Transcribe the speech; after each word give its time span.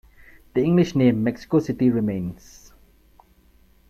The 0.55 0.63
English 0.63 0.95
name 0.95 1.23
"Mexico 1.23 1.59
City" 1.59 1.91
remains. 1.91 2.71